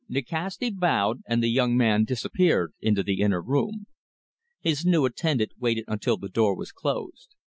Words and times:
Nikasti 0.09 0.71
bowed, 0.71 1.21
and 1.27 1.43
the 1.43 1.47
young 1.51 1.77
man 1.77 2.05
disappeared 2.05 2.73
into 2.81 3.03
the 3.03 3.21
inner 3.21 3.39
room. 3.39 3.85
His 4.59 4.83
new 4.83 5.05
attendant 5.05 5.51
waited 5.59 5.85
until 5.87 6.17
the 6.17 6.27
door 6.27 6.55
was 6.57 6.71
closed. 6.71 7.35